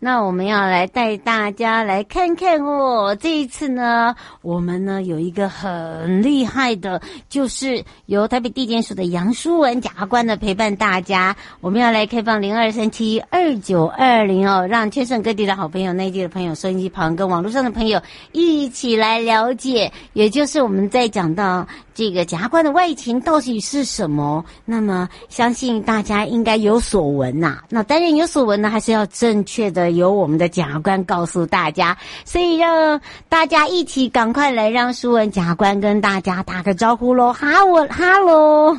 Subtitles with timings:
[0.00, 11.36] 那我们要来带大家来看看哦，这一次呢，我们呢有一个很厉害的，就是由台北地检署的杨书文检察官的陪伴大家。
[11.60, 19.90] 我们要来开放零二三七二九二零哦，让全省各地的好朋友、内地的朋友、收音机旁跟网络上的朋友一起来了解。
[20.12, 29.87] 也就是我们在讲到这个检察官的外勤到底是什么，那么相信大家应该有所闻呐、那当然有所闻呢，还是要正确的。
[29.90, 37.32] 由我们的检察官告诉大家，所以让大家一起赶快来，让舒文检察官跟大家打个招呼喽！
[37.32, 38.78] 哈，我哈喽。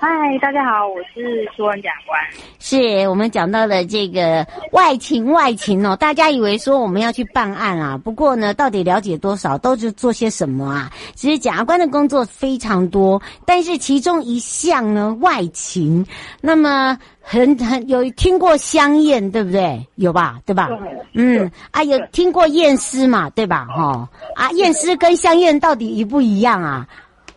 [0.00, 2.20] 嗨，大家好，我是苏文检察官。
[2.60, 10.90] 是我们讲到了这个外勤外勤哦，大家以为说我们要去办案啊，不过呢，到底了解多少，都是做些什么啊？
[11.16, 16.06] 其实检察官的工作非常多，但是其中一项呢，外勤，
[16.40, 19.84] 那么很很有听过香艳，对不对？
[19.96, 20.38] 有吧？
[20.46, 20.68] 对吧？
[20.68, 20.78] 对
[21.14, 23.28] 嗯，啊，有听过验尸嘛？
[23.30, 23.66] 对吧？
[23.68, 26.86] 哈、哦，啊，验尸跟香艳到底一不一样啊？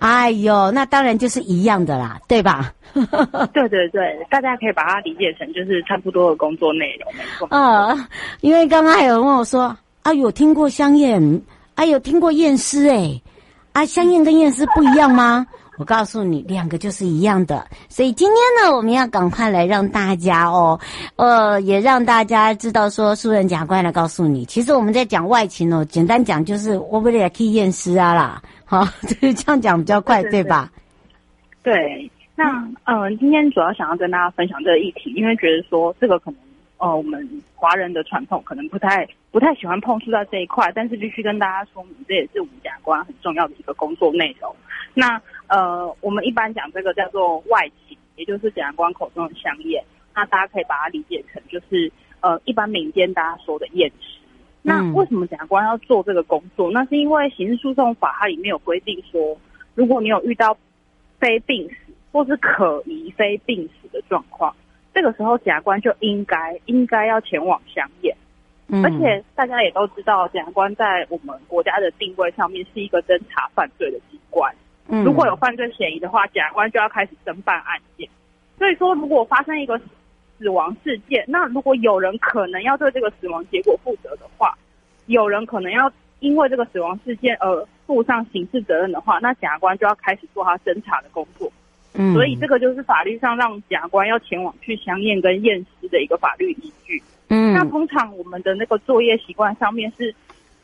[0.02, 2.74] 哎呦，那当然就是一样的啦，对吧？
[3.54, 7.48] 对对对，大家可以把它理解成就是差不多的工作内容，没错。
[7.56, 8.10] 啊，
[8.42, 11.42] 因为刚刚还有人问我说：“啊，有听过香艳？
[11.76, 12.88] 啊，有听过验尸？
[12.90, 13.22] 哎，
[13.74, 15.46] 啊，香艳跟验尸不一样吗？”
[15.78, 17.66] 我告诉你，两个就是一样的。
[17.90, 18.38] 所以今天
[18.70, 20.80] 呢，我们要赶快来让大家哦，
[21.16, 28.42] 呃，也让大家知道说，书文检察官来告诉你，其实我们在讲外勤哦，简单讲就是我们也可以验尸啊啦。
[28.72, 30.72] 好， 就是这样讲比较快，对，吧？
[31.62, 32.46] 对，那
[32.86, 36.40] 嗯、呃，今天主要想要跟大家分享这个议题，因为觉得说这个可能
[36.78, 44.56] 呃，我们华人的传统可能不太不太喜欢碰触到这一块，但是必须跟大家说明，这也是我们检察官很重要的一个工作内容。
[44.94, 49.84] 那呃，我们一般讲这个叫做外企，也就是检察官口中的香艳，
[50.16, 54.11] 那大家可以把它理解成就是呃，一般民间大家说的验尸。
[54.64, 56.70] 那为什么检察官要做这个工作？
[56.72, 59.38] 那是因为刑事诉讼法它里面有规定说，
[59.74, 60.56] 如果你有遇到
[61.20, 64.56] 非病死或是可疑非病死的状况，
[64.94, 68.16] 这个时候检察官就应该应该要前往相验。
[68.68, 74.54] 嗯，而且大家也都知道，检察官在我们国家的定位上面是一个侦查犯罪的机关。
[74.88, 78.08] 嗯，如果有犯罪嫌疑的话，检察官就要开始侦办案件。
[78.58, 79.80] 所以说，如果发生一个
[80.42, 84.58] 死亡事件，那如果有人可能要对这个死亡结果负责的话，
[85.06, 91.52] 有人可能要因为这个死亡事件而负上刑事责任的话，那检察官就要开始做他侦查的工作。
[91.94, 97.04] 嗯，所以这个就是法律上让检察官要前往去相验跟验尸的一个法律依据。
[97.28, 100.16] 嗯，那通常我们的那个作业习惯上面是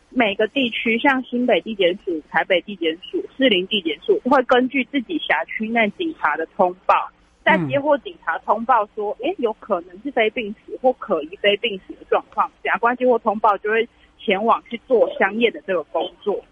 [0.09, 7.09] 每个地区，像新北地检署、台北地检署、士林地检署，会根据自己辖区内警察的通报。
[7.47, 13.87] 在接获警察通报说，哎、欸，有可能是非病死或可疑非病死的状况，检察官接获通报就会
[14.19, 16.43] 前往去做相验的这个工作。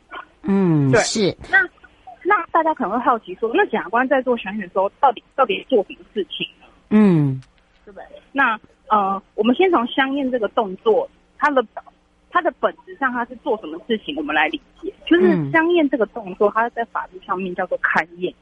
[0.44, 1.36] 嗯，对，是。
[1.52, 1.60] 那
[2.24, 6.66] 那大家可能会好奇说，那检察官在做相验的时候，到底到底做什么事情呢？
[6.92, 7.42] 嗯，
[7.84, 8.06] 对不对？
[8.32, 8.58] 那
[8.88, 11.62] 呃，我们先从相验这个动作，它的
[12.30, 14.94] 它的本质上它是做什么事情，我们来理解。
[15.06, 18.34] 就是相验这个动作，它在法律上面叫做勘验。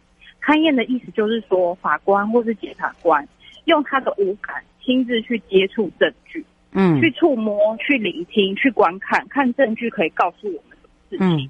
[0.44, 3.26] 勘验的意思就是说，法官或是检察官
[3.66, 11.48] 用他的五感亲自去接触证据，嗯，去触摸、去聆听、去观看，看证据可以告诉我们什么事情。
[11.48, 11.50] 嗯、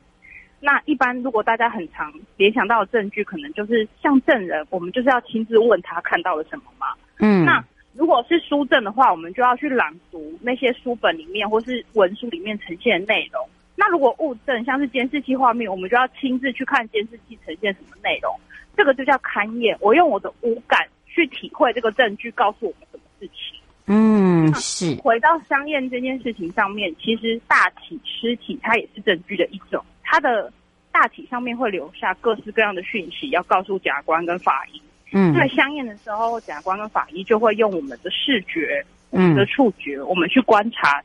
[0.60, 6.88] 那一般如果大家很常联想到的证据，可能就是像证人，我们就是要亲自问他看到了什么嘛。
[7.18, 7.64] 嗯，那
[7.94, 13.44] 如果是书证的话，我们就要去朗读那些书本里面或是文书里面呈现的内容。
[13.76, 18.32] 那如果物证像是监视器画面，我们就要亲自去看监视器呈现什么内容。
[18.76, 23.60] 这个就叫勘验，我用我的五感去体会这个证据，告诉我们什么事情。
[23.86, 24.96] 嗯，是。
[24.96, 29.84] 回到香艳这件事情上面，其实大体、尸体它也是证据的一种。
[30.04, 30.52] 它的
[30.92, 34.82] 大体上面会留下各式各样的讯息，要告诉检察官跟法医。
[35.12, 41.04] 嗯，在香艳的时候，检察官跟法医就会用我们的视觉、我们的触觉，我们去观察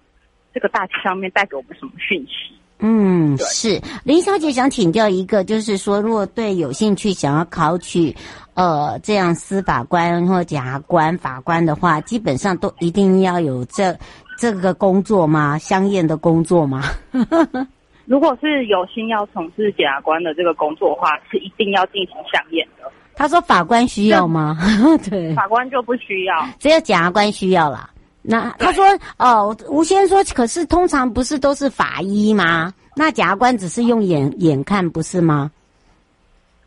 [0.54, 2.54] 这个大体上面带给我们什么讯息。
[2.80, 8.14] 嗯，是林小姐想请教一个，就是说，如果对有兴趣想要考取
[8.54, 13.96] 呃这样司法官或检察官、法官的话，基本上都一定要有这
[14.38, 15.58] 这个工作吗？
[15.58, 16.82] 相应的工作吗？
[18.06, 22.90] 如果是有心要从事检察官的这个工作的话，是一定要进行相应的。
[23.14, 24.56] 他说法官需要吗？
[25.10, 27.90] 对，法官就不需要，只有检察官需要啦。
[28.30, 28.84] 那他说
[29.16, 32.74] 哦，吴先生说，可是通常不是都是法医吗？
[32.94, 35.50] 那检察官只是用眼眼看，不是吗？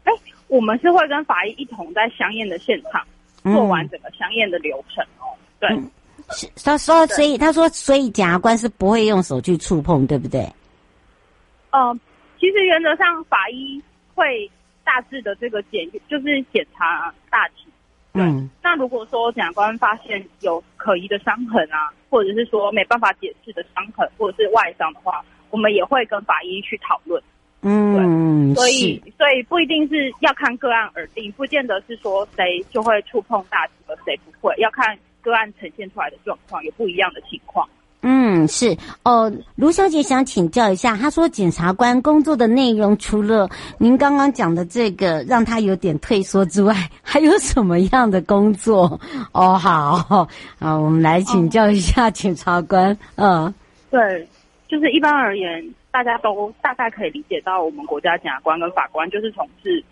[0.05, 0.11] 哎，
[0.47, 3.05] 我们是会跟法医一同在相验的现场
[3.43, 5.37] 做完整个相验的流程哦。
[5.59, 5.69] 对，
[6.63, 10.51] 他说，所以他说，所以检察官是不会用手去触碰，对不对？
[12.39, 13.79] 其实原则上法医
[14.15, 14.49] 会
[14.83, 17.60] 大致的这个检，就是检查大体。
[18.13, 27.21] 嗯，那如果说检察官发现有可疑的伤痕啊，或者是说没办法解释的伤痕，或者是外伤的话，我们也会跟法医去讨论。
[27.61, 37.69] 嗯，对，所以所以不一定是要看个案而定，不见得是说谁就会触碰大体，而谁不会，要看个案呈现出来的状况有不一样的情况。
[38.03, 48.99] 嗯，是哦，卢小姐想请教一下，她说检察官工作的内容除了您刚刚讲的这个让她有点退缩之外，还有什么样的工作？
[49.33, 50.27] 哦，好，
[50.59, 52.97] 啊，我们来请教一下检察官。
[53.15, 53.53] 嗯，嗯
[53.91, 54.27] 对，
[54.67, 59.83] 就是一般而言，大家都大概可以理解到，我们国家检察官跟法官就是从事。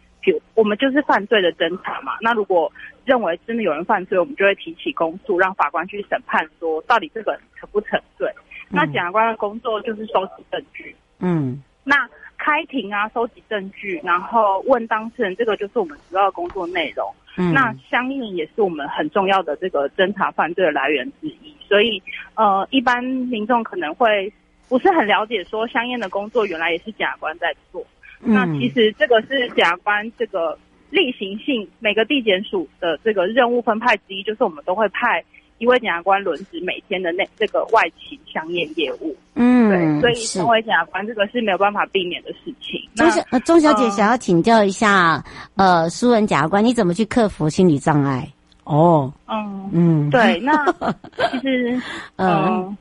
[0.54, 2.14] 我们就是犯罪的侦查嘛。
[2.22, 2.72] 那如果
[3.06, 8.30] 认为真的有人犯罪，我们就会提起公诉，让法官去审判，说到底这个人成不成罪。
[8.70, 10.96] 嗯、那检察官的工作就是收集证据。
[11.20, 11.64] 嗯。
[11.84, 12.08] 那
[12.38, 17.12] 开庭啊，收集证据，然后问当事人，这个就是我们主要的工作内容。
[17.38, 17.54] 嗯。
[17.54, 21.56] 那相应也是我们很重要的这个侦查犯罪的来源之一。
[21.68, 22.02] 所以，
[22.36, 24.32] 呃，一般民众可能会
[24.68, 27.84] 不是很了解，说相应的工作原来也是检察官在做。
[28.22, 30.58] 嗯、那其实这个是检察官这个
[30.90, 35.24] 例行性每个地检署的这个任务分派之一，就是我们都会派
[35.58, 39.16] 一位检察官轮值每天的那这个外勤相验业务。
[39.36, 42.82] 嗯，对，所以成为检察官这个是没有办法避免的事情。
[42.96, 45.24] 钟小呃，钟小姐想要请教一下，
[45.56, 48.28] 呃，呃苏文检察官，你怎么去克服心理障碍？
[48.66, 50.66] 哦，嗯嗯，对，那
[51.32, 51.82] 其实
[52.18, 52.78] 嗯、呃，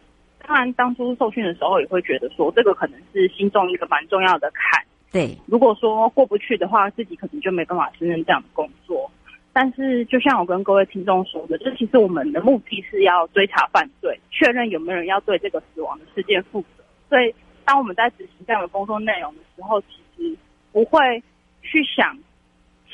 [0.46, 4.82] 当然当初受训的时候也会觉得说，这个可能是心中一个蛮重要的坎。
[5.10, 9.10] 对，如果说过不去的话，自己可能就没办法胜任这样的工作。
[9.50, 16.84] 但是，就像我跟各位听众说的，这其实我们的目的是要追查犯罪，确认有没有人要对这个死亡的事件负责。
[17.08, 17.34] 所以，
[17.64, 20.36] 当我们在执行这样的工作内容的时候，其实
[20.70, 21.20] 不会
[21.62, 22.16] 去想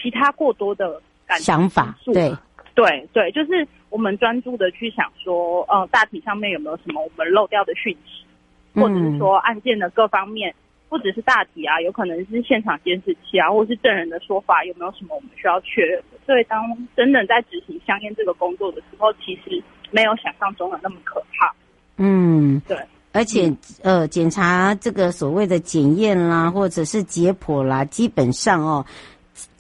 [0.00, 1.98] 其他过多的感想法。
[2.06, 2.32] 对，
[2.74, 8.24] 对，对，就是我们专注的去想说，呃，大体上面有没有什么我们漏掉的讯息，
[8.80, 10.54] 或者是说案件的各方面。
[10.94, 16.18] 不只是大体啊，有可能是现场监视器啊，或是证人的说法，有没有什么我们需要确认的？
[16.24, 16.62] 所以，当
[16.94, 19.60] 真的在执行香烟这个工作的时候，其实
[19.90, 21.52] 没有想象中的那么可怕。
[21.96, 22.78] 嗯，对。
[23.10, 23.52] 而且，
[23.82, 28.86] 呃，检查这个所谓的检验啦，或者是解剖啦，基本上哦，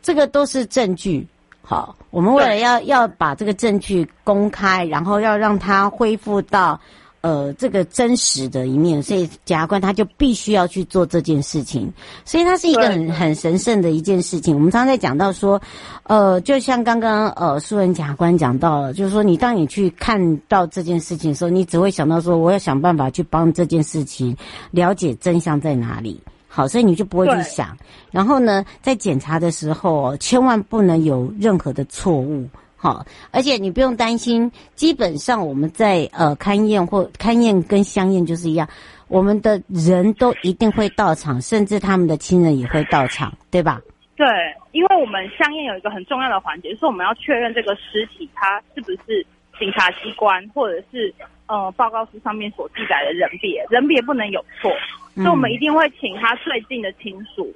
[0.02, 1.26] 这个都是证据。
[1.62, 6.80] 好，我们为了要要把这个证据公开，然后要让它恢复到。
[7.24, 11.90] 呃，这个真实的一面，所以检察官他就必须要去做这件事情，
[12.22, 14.54] 所以它是一个很很神圣的一件事情。
[14.54, 15.58] 我们常常在讲到说，
[16.02, 24.36] 呃，就像刚刚呃苏文检察官讲到了，就是说你当你去看到这件事情的时候，你只会想到说，我要想办法去帮这件事情
[24.70, 26.20] 了解真相在哪里。
[26.46, 27.74] 好，所以你就不会去想。
[28.10, 32.46] 然后呢，在检查的时候，千万不能有任何的错误。
[32.84, 38.68] 好，而且你不用担心，基本上我们在呃勘验或勘验跟相验就是一样，
[39.08, 43.80] 我们的人都一定会到场，甚至他们的亲人也会到场，对吧？
[44.16, 44.26] 对，
[44.72, 49.26] 因为我们相验有一个很重要的环节，就是我们要确认这个尸体它是不是
[49.58, 51.10] 警察机关或者是
[51.46, 54.70] 呃报告书上面所记载的人别，人别不能有错，
[55.14, 57.50] 所以我们一定会请他最近的亲属、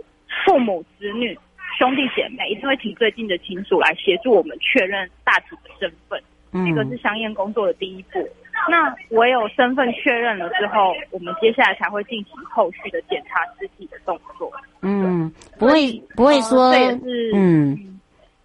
[0.47, 1.39] 父母、子女。
[1.79, 6.21] 兄弟姐妹一定会请最近的亲属来协助我们确认大体的身份，
[6.51, 8.29] 嗯，这个是香验工作的第一步。
[8.69, 14.51] 那唯有身份确认了之后，我们接下来才会进行后续的检查尸体的动作。
[14.83, 18.01] 嗯，不会不会说，呃、是嗯，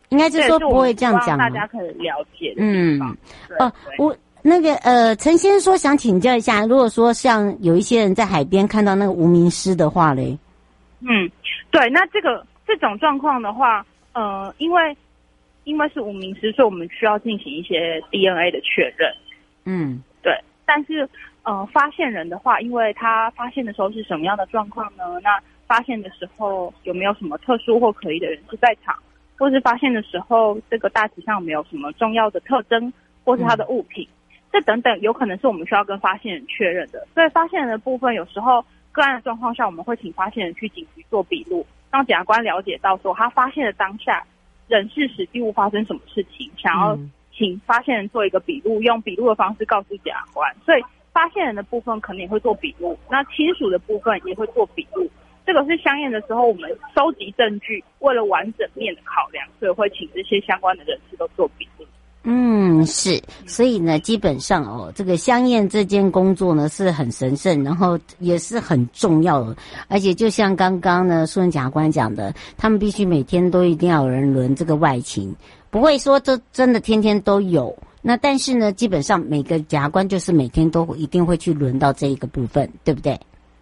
[0.10, 2.54] 应该是说不会这样讲，大家可以了解。
[2.58, 3.02] 嗯，
[3.58, 10.38] 哦，我那个呃，陈先生说想请教一下，如果说像有一些人在海边看到那个无名尸的话嘞，
[11.02, 11.28] 嗯，
[11.72, 12.46] 对，那这个。
[12.76, 14.96] 这种状况的话，呃，因为
[15.64, 19.14] 因为是无名尸，所以我们需要进行一些 DNA 的确认。
[19.66, 20.38] 嗯，对。
[20.66, 21.08] 但是
[21.44, 25.20] 呃，发现人的话，因为他发现的时候是什么样的状况呢？
[25.22, 28.96] 那发现的时候有没有什么特殊或可疑的人士在场，
[29.38, 32.92] 或是发现的时候这个大体上没有什么重要的特征，
[33.24, 34.08] 或是他的物品，
[34.52, 37.08] 这等等有可能是我们需要跟发现人确认的。
[37.14, 44.26] 所以发现人的部分，有时候个案的状况下，我们会请发现人去警局做笔录，让检察官了解到说他发现的当下
[44.68, 47.00] 人事时地物发生什么事情，想要
[47.32, 50.54] 请发现人做一个笔录，用笔录的方式告诉检察官。
[50.66, 50.84] 所以。
[51.14, 55.08] 发现人的部分可能也会做笔录，那亲属的部分也会做笔录。
[55.46, 61.86] 这个是相验的时候，我们收集证据，为了完整面的考量，所以会请这些相关的人士都做笔录。
[62.26, 69.56] 嗯，是，所以呢，基本上哦，这个香艳这件工作呢是很神圣，然后也是很重要的，
[69.90, 75.36] 而且就像刚刚呢，苏文检察官讲的，他们必须每天都一定要有人轮这个外勤，
[75.70, 77.78] 不会说这真的天天都有。
[78.02, 83.20] 那但是呢，基本上每个检察官就是每天都一定会去轮到这一个部分，对不对？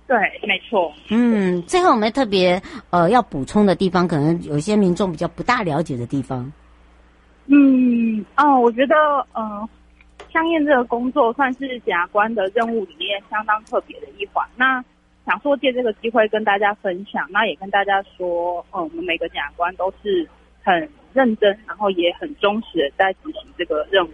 [0.07, 0.91] 对，没错。
[1.09, 6.51] 嗯，最后我们特别呃要补充的地方，可能有些民众比较不大了解的地方。
[7.51, 8.95] 嗯，哦，我觉得
[9.33, 9.69] 呃，
[10.31, 14.47] 相验这个工作算是检察官的任务里面相当特别的一环。
[14.55, 14.83] 那
[15.25, 20.27] 想说借这个机会跟大家分享，那也跟大家说，呃，我们每个检察官都是
[20.63, 20.89] 很。
[21.13, 24.11] 认真，然后也很忠实的在执行这个任务。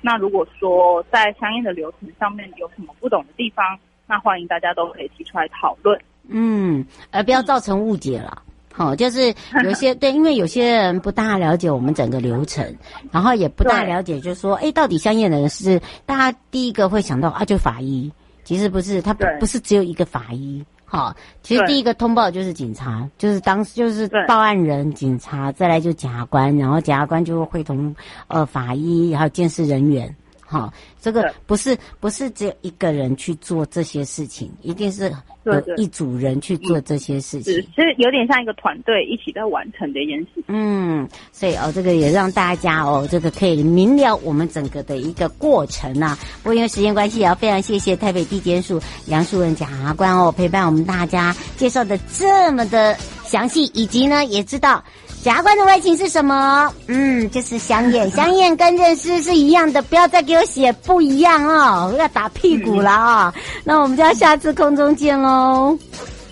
[0.00, 6.00] 那如果说在相应的流程上面有什么不懂的地方，那欢迎大家都可以提出来讨论。
[6.26, 8.42] 嗯，而不要造成误解了。
[8.72, 9.34] 好、哦，就是
[9.64, 12.64] 有些 对，因为有些人不大了解我们整个流程，
[13.10, 18.10] 然后也不大了解，就是说，哎，到底相验的人是大家第一个会想到啊，就法医。
[18.44, 20.64] 其实不是，他不不是只有一个法医。
[20.84, 27.94] 好，其实第一个通报就是警察，就是当时就是报案人警察，再来就检察官，然后检察官就会会同
[28.28, 30.14] 呃法医，还有监视人员。
[30.50, 35.12] 好，这个不是不是只有一个人去做这些事情，一定是
[35.44, 37.52] 有一组人去做这些事情。
[37.76, 40.42] 其实有点像一个团队一起在完成的一件事。
[40.46, 46.18] 嗯，所以哦，这个也让大家哦，这个可以明了我们整个的一个过程啊。
[46.42, 54.82] 不过因为时间关系，也要非常谢谢台北地检署杨淑文检察官哦，陪伴我们大家介绍的这么的详细，以及呢也知道。
[55.22, 56.72] 检察官的外勤是什么？
[56.86, 63.34] 嗯，就是香艳，香艳跟认识是一样的，不要再给我写不一样哦，要打屁股了啊、哦！
[63.64, 65.76] 那我们就要下次空中见喽，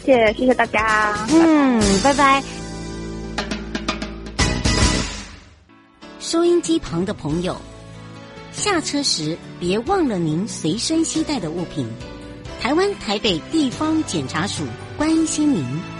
[0.04, 2.42] 谢谢谢谢大家，嗯，拜拜。
[6.18, 7.54] 收音机旁的朋友，
[8.52, 11.86] 下车时别忘了您随身携带的物品。
[12.62, 14.64] 台湾台北地方检察署
[14.96, 15.95] 关心您。